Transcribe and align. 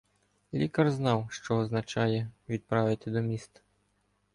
Лікар 0.53 0.91
знав, 0.91 1.27
що 1.31 1.55
означає 1.57 2.29
"відправити 2.49 3.11
до 3.11 3.21
міста". 3.21 3.61